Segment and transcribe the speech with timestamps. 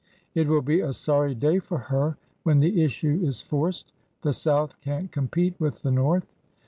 [0.33, 3.93] It will be a sorry day for her when the issue is forced.
[4.23, 6.25] The South can't compete with the North."